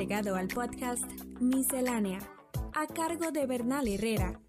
llegado 0.00 0.34
al 0.34 0.48
podcast 0.48 1.04
Miscelánea, 1.40 2.20
a 2.72 2.86
cargo 2.86 3.30
de 3.32 3.44
Bernal 3.44 3.86
Herrera, 3.86 4.40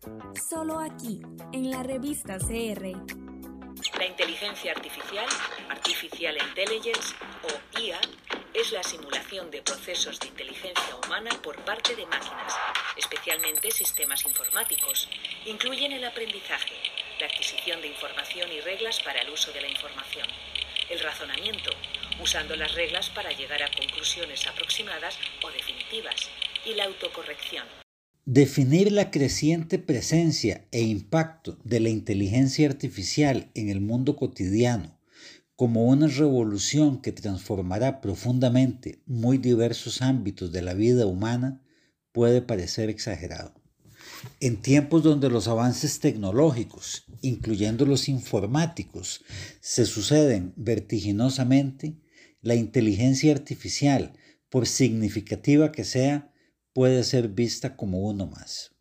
solo 0.50 0.79
aquí, 0.79 1.21
en 1.52 1.70
la 1.70 1.84
revista 1.84 2.38
CR. 2.38 2.96
La 4.00 4.06
inteligencia 4.06 4.72
artificial, 4.72 5.26
Artificial 5.68 6.38
Intelligence 6.38 7.14
o 7.44 7.79
IA, 7.82 8.00
es 8.54 8.71
la 8.71 8.82
simulación 8.82 9.52
de 9.52 9.61
procesos 9.61 10.21
de 10.21 10.29
inteligencia 10.29 10.95
humana 11.04 11.32
por 11.43 11.57
parte 11.65 11.97
de 11.97 12.05
máquinas, 12.05 12.55
especialmente 12.95 13.71
sistemas 13.71 14.25
informáticos. 14.25 15.09
Incluyen 15.45 15.91
el 15.91 16.05
aprendizaje, 16.05 16.75
la 17.20 17.25
adquisición 17.25 17.81
de 17.81 17.89
información 17.89 18.49
y 18.54 18.61
reglas 18.61 19.02
para 19.02 19.20
el 19.20 19.29
uso 19.29 19.52
de 19.52 19.59
la 19.59 19.68
información, 19.68 20.27
el 20.89 20.99
razonamiento, 21.02 21.71
usando 22.22 22.56
las 22.56 22.74
reglas 22.76 23.10
para 23.10 23.32
llegar 23.32 23.62
a 23.64 23.72
conclusiones 23.72 24.46
aproximadas 24.48 25.18
o 25.43 25.52
definitivas, 25.52 26.29
y 26.66 26.75
la 26.75 26.86
autocorrección. 26.86 27.66
Definir 28.25 28.92
la 28.92 29.10
creciente 29.10 29.79
presencia 29.79 30.68
e 30.71 30.82
impacto 30.82 31.57
de 31.64 31.79
la 31.79 31.89
inteligencia 31.89 32.67
artificial 32.67 33.50
en 33.56 33.70
el 33.70 33.81
mundo 33.81 34.16
cotidiano 34.16 35.02
como 35.62 35.86
una 35.86 36.08
revolución 36.08 37.03
que 37.03 37.12
transformará 37.12 38.02
profundamente 38.02 39.03
muy 39.06 39.38
diversos 39.38 40.02
ámbitos 40.02 40.52
de 40.52 40.64
la 40.64 40.73
vida 40.73 41.06
humana 41.06 41.62
puede 42.12 42.42
parecer 42.42 42.90
exagerado. 42.90 43.53
En 44.40 44.58
tiempos 44.58 45.03
donde 45.03 45.30
los 45.30 45.48
avances 45.48 46.00
tecnológicos, 46.00 47.06
incluyendo 47.22 47.86
los 47.86 48.09
informáticos, 48.09 49.23
se 49.59 49.86
suceden 49.86 50.53
vertiginosamente, 50.56 51.95
la 52.41 52.55
inteligencia 52.55 53.33
artificial, 53.33 54.13
por 54.50 54.67
significativa 54.67 55.72
que 55.72 55.83
sea, 55.83 56.34
puede 56.73 57.03
ser 57.03 57.30
vista 57.30 57.75
como 57.75 58.02
uno 58.02 58.28
más. 58.28 58.72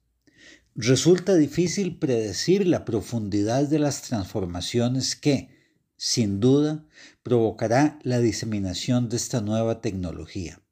Resulta 0.74 1.34
difícil 1.34 1.98
predecir 1.98 2.66
la 2.66 2.84
profundidad 2.84 3.68
de 3.68 3.78
las 3.78 4.02
transformaciones 4.02 5.16
que, 5.16 5.50
sin 5.96 6.40
duda, 6.40 6.86
provocará 7.22 7.98
la 8.02 8.20
diseminación 8.20 9.08
de 9.08 9.16
esta 9.16 9.40
nueva 9.40 9.80
tecnología. 9.80 10.62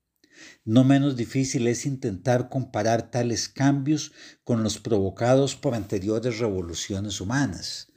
No 0.64 0.84
menos 0.84 1.16
difícil 1.16 1.66
es 1.66 1.84
intentar 1.84 2.48
comparar 2.48 3.10
tales 3.10 3.48
cambios 3.48 4.12
con 4.44 4.62
los 4.62 4.78
provocados 4.78 5.56
por 5.56 5.74
anteriores 5.74 6.38
revoluciones 6.38 7.20
humanas. 7.20 7.87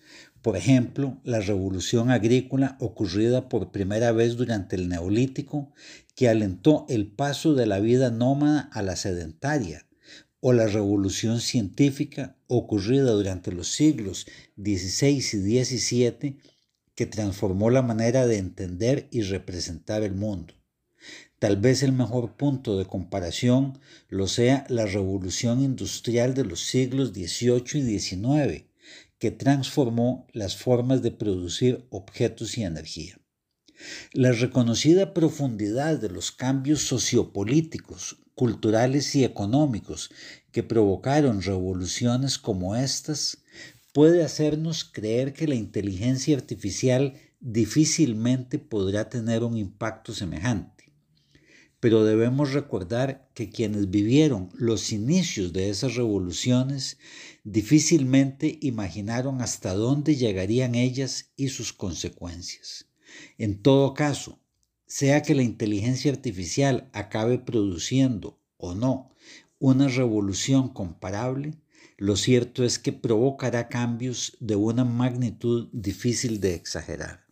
Por 0.41 0.57
ejemplo, 0.57 1.19
la 1.23 1.39
revolución 1.39 2.09
agrícola 2.09 2.75
ocurrida 2.79 3.47
por 3.47 3.71
primera 3.71 4.11
vez 4.11 4.37
durante 4.37 4.75
el 4.75 4.89
Neolítico, 4.89 5.71
que 6.15 6.29
alentó 6.29 6.85
el 6.89 7.07
paso 7.07 7.53
de 7.53 7.67
la 7.67 7.79
vida 7.79 8.09
nómada 8.09 8.61
a 8.73 8.81
la 8.81 8.95
sedentaria, 8.95 9.85
o 10.39 10.53
la 10.53 10.65
revolución 10.65 11.39
científica 11.39 12.35
ocurrida 12.47 13.11
durante 13.11 13.51
los 13.51 13.67
siglos 13.67 14.25
XVI 14.57 15.17
y 15.17 15.63
XVII, 15.63 16.37
que 16.95 17.05
transformó 17.05 17.69
la 17.69 17.83
manera 17.83 18.25
de 18.25 18.37
entender 18.37 19.07
y 19.11 19.21
representar 19.21 20.01
el 20.01 20.15
mundo. 20.15 20.55
Tal 21.37 21.57
vez 21.57 21.83
el 21.83 21.91
mejor 21.91 22.35
punto 22.35 22.77
de 22.77 22.85
comparación 22.85 23.79
lo 24.09 24.27
sea 24.27 24.65
la 24.69 24.87
revolución 24.87 25.61
industrial 25.61 26.33
de 26.33 26.45
los 26.45 26.61
siglos 26.61 27.09
XVIII 27.09 27.79
y 27.79 27.99
XIX, 27.99 28.70
que 29.21 29.29
transformó 29.29 30.25
las 30.33 30.57
formas 30.57 31.03
de 31.03 31.11
producir 31.11 31.85
objetos 31.91 32.57
y 32.57 32.63
energía. 32.63 33.19
La 34.13 34.31
reconocida 34.31 35.13
profundidad 35.13 35.99
de 35.99 36.09
los 36.09 36.31
cambios 36.31 36.81
sociopolíticos, 36.81 38.17
culturales 38.33 39.15
y 39.15 39.23
económicos 39.23 40.09
que 40.51 40.63
provocaron 40.63 41.43
revoluciones 41.43 42.39
como 42.39 42.75
estas 42.75 43.37
puede 43.93 44.23
hacernos 44.23 44.83
creer 44.83 45.33
que 45.33 45.47
la 45.47 45.53
inteligencia 45.53 46.35
artificial 46.35 47.13
difícilmente 47.39 48.57
podrá 48.57 49.07
tener 49.07 49.43
un 49.43 49.55
impacto 49.55 50.15
semejante. 50.15 50.80
Pero 51.81 52.05
debemos 52.05 52.53
recordar 52.53 53.29
que 53.33 53.49
quienes 53.49 53.89
vivieron 53.89 54.49
los 54.53 54.93
inicios 54.93 55.51
de 55.51 55.69
esas 55.69 55.95
revoluciones 55.95 56.99
difícilmente 57.43 58.59
imaginaron 58.61 59.41
hasta 59.41 59.73
dónde 59.73 60.15
llegarían 60.15 60.75
ellas 60.75 61.33
y 61.35 61.49
sus 61.49 61.73
consecuencias. 61.73 62.85
En 63.37 63.61
todo 63.61 63.93
caso, 63.93 64.39
sea 64.85 65.23
que 65.23 65.35
la 65.35 65.43
inteligencia 65.43 66.11
artificial 66.11 66.89
acabe 66.93 67.39
produciendo 67.39 68.39
o 68.57 68.75
no 68.75 69.11
una 69.57 69.87
revolución 69.87 70.69
comparable, 70.69 71.55
lo 71.97 72.15
cierto 72.15 72.63
es 72.63 72.79
que 72.79 72.93
provocará 72.93 73.69
cambios 73.69 74.37
de 74.39 74.55
una 74.55 74.83
magnitud 74.85 75.69
difícil 75.71 76.39
de 76.39 76.55
exagerar. 76.55 77.25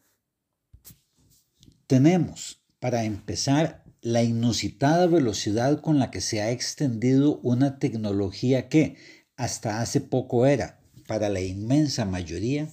Tenemos, 1.87 2.61
para 2.79 3.03
empezar, 3.03 3.83
la 4.01 4.23
inusitada 4.23 5.07
velocidad 5.07 5.81
con 5.81 5.99
la 5.99 6.09
que 6.11 6.21
se 6.21 6.41
ha 6.41 6.51
extendido 6.51 7.39
una 7.43 7.79
tecnología 7.79 8.69
que, 8.69 8.97
hasta 9.35 9.81
hace 9.81 10.01
poco 10.01 10.45
era, 10.45 10.79
para 11.07 11.29
la 11.29 11.41
inmensa 11.41 12.05
mayoría, 12.05 12.69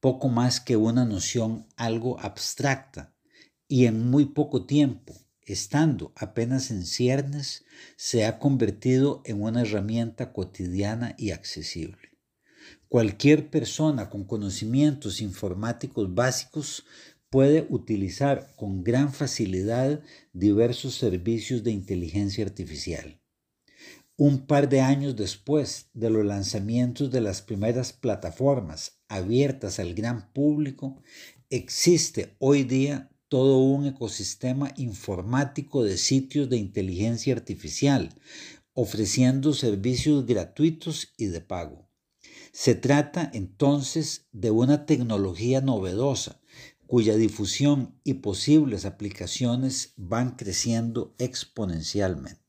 poco 0.00 0.28
más 0.28 0.60
que 0.60 0.76
una 0.76 1.04
noción 1.04 1.66
algo 1.76 2.20
abstracta, 2.20 3.14
y 3.68 3.86
en 3.86 4.10
muy 4.10 4.26
poco 4.26 4.66
tiempo, 4.66 5.14
estando 5.42 6.12
apenas 6.16 6.70
en 6.70 6.84
ciernes, 6.84 7.64
se 7.96 8.26
ha 8.26 8.38
convertido 8.38 9.22
en 9.24 9.42
una 9.42 9.62
herramienta 9.62 10.32
cotidiana 10.32 11.14
y 11.16 11.30
accesible. 11.30 12.16
Cualquier 12.88 13.50
persona 13.50 14.10
con 14.10 14.24
conocimientos 14.24 15.20
informáticos 15.20 16.14
básicos 16.14 16.84
puede 17.30 17.66
utilizar 17.70 18.54
con 18.56 18.82
gran 18.84 19.12
facilidad 19.12 20.00
diversos 20.32 20.94
servicios 20.94 21.64
de 21.64 21.72
inteligencia 21.72 22.44
artificial 22.44 23.20
un 24.18 24.46
par 24.46 24.70
de 24.70 24.80
años 24.80 25.14
después 25.14 25.90
de 25.92 26.08
los 26.08 26.24
lanzamientos 26.24 27.10
de 27.10 27.20
las 27.20 27.42
primeras 27.42 27.92
plataformas 27.92 28.98
abiertas 29.08 29.78
al 29.78 29.94
gran 29.94 30.32
público, 30.32 31.02
existe 31.50 32.34
hoy 32.38 32.64
día 32.64 33.10
todo 33.28 33.58
un 33.58 33.86
ecosistema 33.86 34.72
informático 34.78 35.84
de 35.84 35.98
sitios 35.98 36.48
de 36.48 36.56
inteligencia 36.56 37.34
artificial, 37.34 38.08
ofreciendo 38.72 39.52
servicios 39.52 40.24
gratuitos 40.24 41.12
y 41.18 41.26
de 41.26 41.42
pago. 41.42 41.86
Se 42.52 42.74
trata 42.74 43.30
entonces 43.34 44.28
de 44.32 44.50
una 44.50 44.86
tecnología 44.86 45.60
novedosa, 45.60 46.40
cuya 46.86 47.16
difusión 47.16 47.98
y 48.04 48.14
posibles 48.14 48.84
aplicaciones 48.84 49.92
van 49.96 50.36
creciendo 50.36 51.14
exponencialmente. 51.18 52.40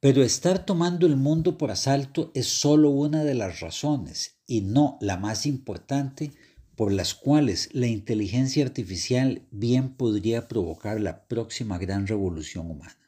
Pero 0.00 0.22
estar 0.22 0.66
tomando 0.66 1.06
el 1.06 1.16
mundo 1.16 1.56
por 1.58 1.70
asalto 1.70 2.30
es 2.34 2.46
solo 2.46 2.90
una 2.90 3.24
de 3.24 3.34
las 3.34 3.60
razones, 3.60 4.38
y 4.46 4.60
no 4.60 4.98
la 5.00 5.16
más 5.16 5.46
importante, 5.46 6.32
por 6.76 6.92
las 6.92 7.14
cuales 7.14 7.70
la 7.72 7.86
inteligencia 7.86 8.64
artificial 8.64 9.46
bien 9.50 9.94
podría 9.94 10.46
provocar 10.46 11.00
la 11.00 11.26
próxima 11.26 11.78
gran 11.78 12.06
revolución 12.06 12.70
humana. 12.70 13.05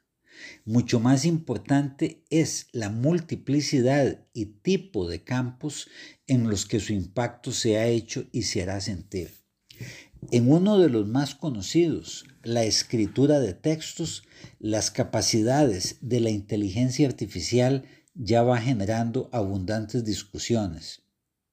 Mucho 0.64 1.00
más 1.00 1.24
importante 1.24 2.24
es 2.30 2.68
la 2.72 2.90
multiplicidad 2.90 4.26
y 4.32 4.46
tipo 4.46 5.08
de 5.08 5.24
campos 5.24 5.88
en 6.26 6.48
los 6.48 6.66
que 6.66 6.80
su 6.80 6.92
impacto 6.92 7.52
se 7.52 7.78
ha 7.78 7.86
hecho 7.86 8.26
y 8.32 8.42
se 8.42 8.62
hará 8.62 8.80
sentir. 8.80 9.32
En 10.30 10.50
uno 10.50 10.78
de 10.78 10.88
los 10.88 11.06
más 11.06 11.34
conocidos, 11.34 12.24
la 12.42 12.64
escritura 12.64 13.40
de 13.40 13.54
textos, 13.54 14.24
las 14.58 14.90
capacidades 14.90 15.98
de 16.00 16.20
la 16.20 16.30
inteligencia 16.30 17.06
artificial 17.06 17.84
ya 18.14 18.42
va 18.42 18.60
generando 18.60 19.30
abundantes 19.32 20.04
discusiones. 20.04 21.02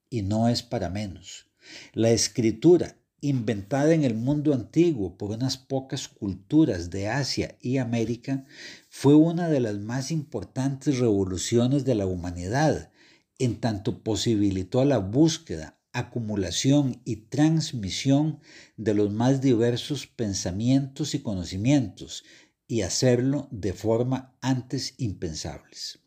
Y 0.10 0.24
no 0.24 0.50
es 0.50 0.64
para 0.64 0.90
menos. 0.90 1.48
La 1.94 2.10
escritura, 2.10 2.98
inventada 3.30 3.94
en 3.94 4.04
el 4.04 4.16
mundo 4.16 4.54
antiguo 4.54 5.18
por 5.18 5.32
unas 5.32 5.58
pocas 5.58 6.08
culturas 6.08 6.90
de 6.90 7.08
Asia 7.08 7.58
y 7.62 7.78
América, 7.78 8.46
fue 8.90 9.16
una 9.16 9.50
de 9.50 9.60
las 9.60 9.78
más 9.80 10.12
importantes 10.12 11.00
revoluciones 11.00 11.86
de 11.86 11.96
la 11.96 12.06
humanidad, 12.06 12.92
en 13.40 13.60
tanto 13.60 14.04
posibilitó 14.04 14.86
la 14.86 15.00
búsqueda, 15.00 15.80
acumulación 15.92 17.02
y 17.06 17.16
transmisión 17.28 18.40
de 18.78 18.94
los 18.94 19.12
más 19.12 19.42
diversos 19.42 20.08
pensamientos 20.08 21.16
y 21.16 21.20
conocimientos 21.20 22.24
y 22.68 22.82
hacerlo 22.82 23.48
de 23.52 23.74
forma 23.74 24.36
antes 24.42 24.96
impensables. 24.98 26.00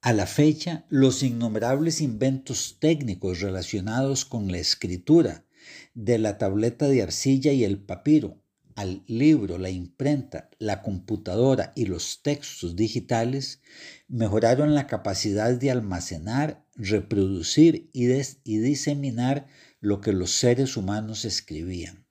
A 0.00 0.12
la 0.12 0.26
fecha, 0.26 0.84
los 0.90 1.22
innumerables 1.22 2.02
inventos 2.02 2.76
técnicos 2.78 3.40
relacionados 3.40 4.26
con 4.26 4.52
la 4.52 4.58
escritura, 4.58 5.46
de 5.94 6.18
la 6.18 6.38
tableta 6.38 6.88
de 6.88 7.02
arcilla 7.02 7.52
y 7.52 7.64
el 7.64 7.78
papiro, 7.78 8.44
al 8.74 9.04
libro, 9.06 9.58
la 9.58 9.70
imprenta, 9.70 10.50
la 10.58 10.82
computadora 10.82 11.72
y 11.76 11.86
los 11.86 12.22
textos 12.22 12.74
digitales, 12.74 13.60
mejoraron 14.08 14.74
la 14.74 14.86
capacidad 14.86 15.54
de 15.54 15.70
almacenar, 15.70 16.64
reproducir 16.74 17.88
y, 17.92 18.06
diseminar 18.06 19.46
lo 19.80 20.00
que 20.00 20.12
los 20.12 20.32
seres 20.32 20.76
humanos 20.76 21.24
escribían. 21.24 22.04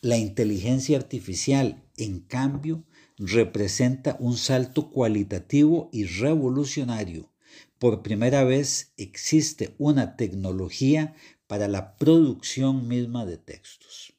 La 0.00 0.16
inteligencia 0.16 0.96
artificial, 0.96 1.82
en 1.96 2.20
cambio, 2.20 2.84
representa 3.18 4.16
un 4.20 4.36
salto 4.36 4.90
cualitativo 4.90 5.90
y 5.92 6.04
revolucionario. 6.04 7.32
Por 7.78 8.02
primera 8.02 8.42
vez 8.42 8.92
existe 8.96 9.76
una 9.78 10.16
tecnología 10.16 11.14
para 11.46 11.68
la 11.68 11.96
producción 11.96 12.88
misma 12.88 13.24
de 13.24 13.38
textos. 13.38 14.14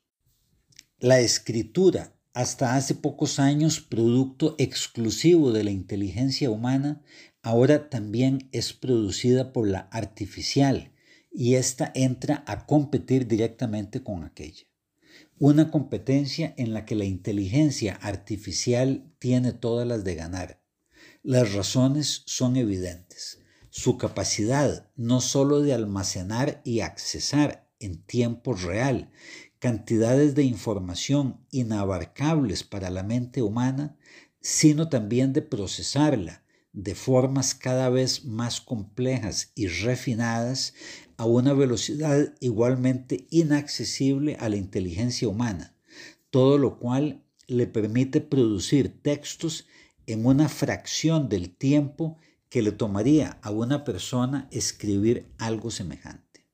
La 0.99 1.19
escritura, 1.19 2.15
hasta 2.33 2.75
hace 2.75 2.95
pocos 2.95 3.37
años 3.37 3.81
producto 3.81 4.55
exclusivo 4.59 5.51
de 5.51 5.65
la 5.65 5.71
inteligencia 5.71 6.49
humana, 6.49 7.01
ahora 7.41 7.89
también 7.89 8.47
es 8.53 8.71
producida 8.71 9.51
por 9.51 9.67
la 9.67 9.89
artificial 9.91 10.93
y 11.29 11.55
ésta 11.55 11.91
entra 11.95 12.45
a 12.47 12.65
competir 12.65 13.27
directamente 13.27 14.03
con 14.03 14.23
aquella. 14.23 14.67
Una 15.37 15.69
competencia 15.69 16.53
en 16.55 16.73
la 16.73 16.85
que 16.85 16.95
la 16.95 17.05
inteligencia 17.05 17.95
artificial 17.95 19.13
tiene 19.19 19.51
todas 19.51 19.85
las 19.85 20.05
de 20.05 20.15
ganar. 20.15 20.61
Las 21.23 21.53
razones 21.53 22.23
son 22.25 22.55
evidentes. 22.55 23.39
Su 23.71 23.97
capacidad 23.97 24.89
no 24.95 25.21
sólo 25.21 25.61
de 25.61 25.73
almacenar 25.73 26.61
y 26.63 26.79
accesar 26.79 27.67
en 27.79 28.01
tiempo 28.01 28.53
real 28.53 29.11
cantidades 29.59 30.35
de 30.35 30.43
información 30.43 31.39
inabarcables 31.51 32.63
para 32.63 32.89
la 32.89 33.03
mente 33.03 33.41
humana, 33.41 33.97
sino 34.41 34.89
también 34.89 35.33
de 35.33 35.41
procesarla 35.41 36.43
de 36.71 36.95
formas 36.95 37.55
cada 37.55 37.89
vez 37.89 38.25
más 38.25 38.61
complejas 38.61 39.51
y 39.55 39.67
refinadas 39.67 40.73
a 41.17 41.25
una 41.25 41.53
velocidad 41.53 42.33
igualmente 42.39 43.27
inaccesible 43.29 44.37
a 44.39 44.49
la 44.49 44.55
inteligencia 44.55 45.27
humana, 45.27 45.75
todo 46.29 46.57
lo 46.57 46.79
cual 46.79 47.23
le 47.47 47.67
permite 47.67 48.21
producir 48.21 49.01
textos 49.01 49.67
en 50.07 50.25
una 50.25 50.47
fracción 50.47 51.27
del 51.27 51.49
tiempo 51.49 52.17
que 52.49 52.61
le 52.61 52.71
tomaría 52.71 53.39
a 53.41 53.51
una 53.51 53.83
persona 53.83 54.47
escribir 54.51 55.31
algo 55.37 55.71
semejante. 55.71 56.47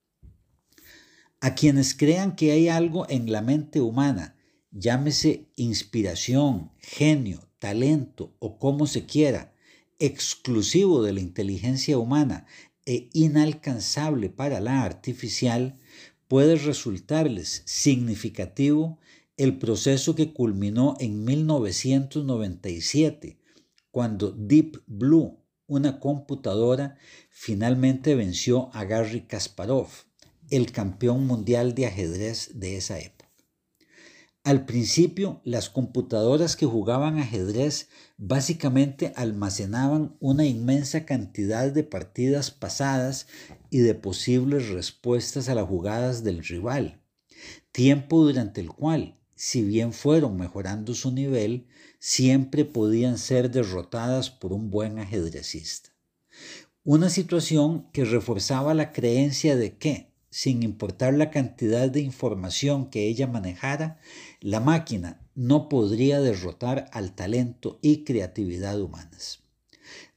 A 1.40 1.56
quienes 1.56 1.94
crean 1.94 2.36
que 2.36 2.52
hay 2.52 2.70
algo 2.70 3.08
en 3.10 3.32
la 3.32 3.42
mente 3.42 3.82
humana, 3.82 4.36
llámese 4.72 5.48
inspiración, 5.56 6.72
genio, 6.80 7.48
talento 7.60 8.36
o 8.40 8.60
como 8.60 8.88
se 8.88 9.06
quiera, 9.06 9.54
exclusivo 10.00 11.02
de 11.02 11.14
la 11.14 11.22
inteligencia 11.22 11.98
humana 11.98 12.46
e 12.86 13.10
inalcanzable 13.14 14.30
para 14.30 14.60
la 14.60 14.84
artificial, 14.84 15.80
puede 16.28 16.58
resultarles 16.58 17.64
significativo 17.66 19.00
el 19.38 19.58
proceso 19.58 20.14
que 20.16 20.34
culminó 20.34 20.96
en 21.00 21.24
1997, 21.26 23.38
cuando 23.92 24.32
Deep 24.32 24.82
Blue, 24.88 25.45
una 25.68 26.00
computadora, 26.00 26.98
finalmente 27.30 28.16
venció 28.16 28.70
a 28.74 28.86
Garry 28.86 29.22
Kasparov, 29.22 29.88
el 30.50 30.72
campeón 30.72 31.26
mundial 31.26 31.74
de 31.74 31.88
ajedrez 31.88 32.52
de 32.54 32.78
esa 32.78 33.00
época. 33.00 33.16
Al 34.44 34.66
principio, 34.66 35.42
las 35.44 35.72
computadoras 35.72 36.56
que 36.56 36.68
jugaban 36.68 37.18
ajedrez 37.18 37.90
básicamente 38.18 39.12
almacenaban 39.16 40.16
una 40.20 40.46
inmensa 40.46 41.04
cantidad 41.04 41.72
de 41.72 41.84
partidas 41.84 42.52
pasadas 42.52 43.26
y 43.72 43.80
de 43.80 43.96
posibles 43.96 44.70
respuestas 44.70 45.50
a 45.50 45.56
las 45.56 45.68
jugadas 45.68 46.24
del 46.24 46.44
rival, 46.44 47.02
tiempo 47.72 48.24
durante 48.24 48.62
el 48.62 48.70
cual, 48.70 49.20
si 49.36 49.64
bien 49.64 49.94
fueron 49.94 50.38
mejorando 50.38 50.94
su 50.94 51.12
nivel, 51.12 51.68
siempre 52.00 52.66
podían 52.66 53.18
ser 53.18 53.52
derrotadas 53.52 54.30
por 54.30 54.54
un 54.54 54.70
buen 54.70 55.00
ajedrecista. 55.00 55.90
Una 56.84 57.10
situación 57.10 57.90
que 57.92 58.06
reforzaba 58.06 58.74
la 58.74 58.92
creencia 58.92 59.56
de 59.56 59.78
que, 59.78 60.14
sin 60.30 60.64
importar 60.64 61.14
la 61.14 61.32
cantidad 61.32 61.90
de 61.90 62.02
información 62.02 62.90
que 62.90 63.08
ella 63.08 63.28
manejara, 63.28 64.00
la 64.40 64.60
máquina 64.60 65.22
no 65.34 65.68
podría 65.70 66.22
derrotar 66.22 66.90
al 66.92 67.14
talento 67.14 67.80
y 67.82 68.04
creatividad 68.04 68.80
humanas. 68.80 69.45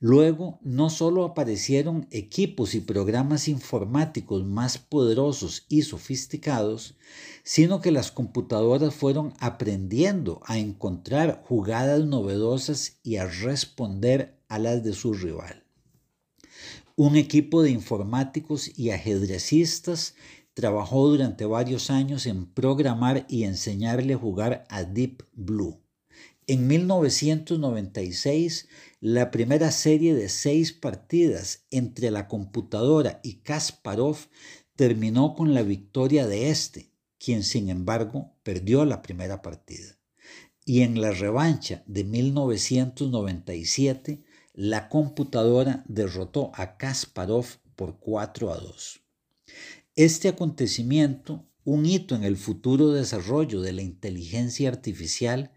Luego, 0.01 0.59
no 0.63 0.91
solo 0.91 1.25
aparecieron 1.25 2.07
equipos 2.11 2.75
y 2.75 2.81
programas 2.81 3.49
informáticos 3.49 4.45
más 4.45 4.79
poderosos 4.79 5.65
y 5.69 5.83
sofisticados, 5.83 6.97
sino 7.43 7.81
que 7.81 7.91
las 7.91 8.13
computadoras 8.13 8.95
fueron 8.95 9.35
aprendiendo 9.41 10.41
a 10.45 10.59
encontrar 10.59 11.43
jugadas 11.47 12.05
novedosas 12.05 12.99
y 13.03 13.17
a 13.17 13.27
responder 13.27 14.39
a 14.49 14.59
las 14.59 14.85
de 14.85 14.93
su 14.93 15.15
rival. 15.15 15.65
Un 16.97 17.17
equipo 17.17 17.63
de 17.63 17.71
informáticos 17.71 18.77
y 18.77 18.91
ajedrecistas 18.91 20.15
trabajó 20.55 21.09
durante 21.09 21.45
varios 21.45 21.91
años 21.91 22.27
en 22.27 22.47
programar 22.47 23.25
y 23.29 23.45
enseñarle 23.45 24.15
a 24.15 24.19
jugar 24.19 24.65
a 24.69 24.83
Deep 24.83 25.23
Blue. 25.33 25.81
En 26.51 26.67
1996, 26.67 28.69
la 29.01 29.31
primera 29.31 29.71
serie 29.71 30.15
de 30.15 30.31
seis 30.31 30.73
partidas 30.73 31.67
entre 31.71 32.11
la 32.11 32.27
computadora 32.27 33.21
y 33.23 33.41
Kasparov 33.41 34.17
terminó 34.75 35.35
con 35.35 35.53
la 35.53 35.63
victoria 35.63 36.27
de 36.27 36.49
este, 36.49 36.91
quien 37.19 37.43
sin 37.43 37.69
embargo 37.69 38.33
perdió 38.45 38.87
la 38.87 39.03
primera 39.03 39.43
partida. 39.43 39.99
Y 40.65 40.81
en 40.81 41.03
la 41.03 41.11
revancha 41.11 41.85
de 41.87 42.05
1997, 42.05 44.25
la 44.55 44.89
computadora 44.89 45.85
derrotó 45.87 46.51
a 46.55 46.79
Kasparov 46.79 47.45
por 47.77 47.99
4 47.99 48.55
a 48.55 48.57
2. 48.57 49.03
Este 49.97 50.29
acontecimiento, 50.29 51.45
un 51.65 51.85
hito 51.85 52.15
en 52.15 52.25
el 52.25 52.39
futuro 52.39 52.93
desarrollo 52.93 53.61
de 53.61 53.75
la 53.75 53.83
inteligencia 53.83 54.71
artificial, 54.71 55.53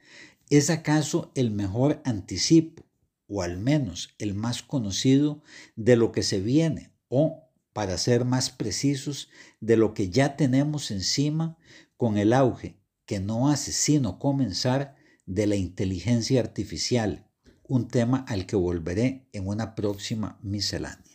es 0.57 0.69
acaso 0.69 1.31
el 1.33 1.49
mejor 1.49 2.01
anticipo, 2.03 2.83
o 3.27 3.41
al 3.41 3.57
menos 3.57 4.13
el 4.19 4.35
más 4.35 4.61
conocido, 4.61 5.41
de 5.77 5.95
lo 5.95 6.11
que 6.11 6.23
se 6.23 6.41
viene, 6.41 6.91
o, 7.07 7.47
para 7.71 7.97
ser 7.97 8.25
más 8.25 8.49
precisos, 8.49 9.29
de 9.61 9.77
lo 9.77 9.93
que 9.93 10.09
ya 10.09 10.35
tenemos 10.35 10.91
encima 10.91 11.57
con 11.95 12.17
el 12.17 12.33
auge, 12.33 12.77
que 13.05 13.21
no 13.21 13.49
hace 13.49 13.71
sino 13.71 14.19
comenzar, 14.19 14.95
de 15.25 15.47
la 15.47 15.55
inteligencia 15.55 16.41
artificial, 16.41 17.29
un 17.63 17.87
tema 17.87 18.25
al 18.27 18.45
que 18.45 18.57
volveré 18.57 19.29
en 19.31 19.47
una 19.47 19.75
próxima 19.75 20.37
miscelánea. 20.41 21.10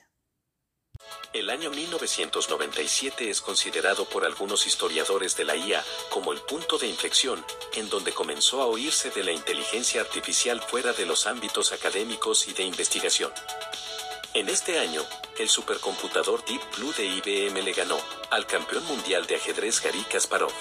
El 1.32 1.50
año 1.50 1.70
1997 1.70 3.28
es 3.28 3.40
considerado 3.40 4.06
por 4.06 4.24
algunos 4.24 4.66
historiadores 4.66 5.36
de 5.36 5.44
la 5.44 5.54
IA 5.54 5.84
como 6.08 6.32
el 6.32 6.40
punto 6.40 6.78
de 6.78 6.86
inflexión 6.86 7.44
en 7.74 7.90
donde 7.90 8.12
comenzó 8.12 8.62
a 8.62 8.66
oírse 8.66 9.10
de 9.10 9.22
la 9.22 9.32
inteligencia 9.32 10.00
artificial 10.00 10.62
fuera 10.62 10.92
de 10.94 11.04
los 11.04 11.26
ámbitos 11.26 11.72
académicos 11.72 12.48
y 12.48 12.54
de 12.54 12.62
investigación. 12.62 13.32
En 14.32 14.48
este 14.48 14.78
año, 14.78 15.02
el 15.38 15.48
supercomputador 15.48 16.44
Deep 16.44 16.60
Blue 16.76 16.92
de 16.92 17.04
IBM 17.04 17.62
le 17.62 17.72
ganó 17.72 17.98
al 18.30 18.46
campeón 18.46 18.84
mundial 18.84 19.26
de 19.26 19.36
ajedrez 19.36 19.82
Garry 19.82 20.04
Kasparov. 20.04 20.52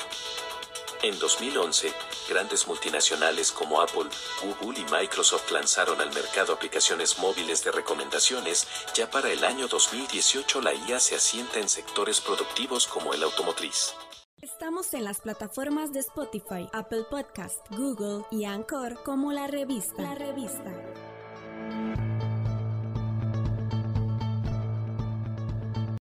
En 1.03 1.17
2011, 1.19 1.93
grandes 2.29 2.67
multinacionales 2.67 3.51
como 3.51 3.81
Apple, 3.81 4.09
Google 4.41 4.79
y 4.79 4.85
Microsoft 4.91 5.51
lanzaron 5.51 6.01
al 6.01 6.13
mercado 6.13 6.53
aplicaciones 6.53 7.19
móviles 7.19 7.63
de 7.63 7.71
recomendaciones. 7.71 8.67
Ya 8.95 9.09
para 9.09 9.31
el 9.31 9.43
año 9.43 9.67
2018 9.67 10.61
la 10.61 10.73
IA 10.73 10.99
se 10.99 11.15
asienta 11.15 11.59
en 11.59 11.69
sectores 11.69 12.21
productivos 12.21 12.87
como 12.87 13.13
el 13.13 13.23
automotriz. 13.23 13.93
Estamos 14.41 14.93
en 14.93 15.03
las 15.03 15.21
plataformas 15.21 15.91
de 15.91 15.99
Spotify, 15.99 16.69
Apple 16.71 17.05
Podcast, 17.09 17.65
Google 17.71 18.25
y 18.31 18.45
Anchor 18.45 19.01
como 19.03 19.31
la 19.31 19.47
revista. 19.47 20.01
La 20.01 20.15
revista. 20.15 20.71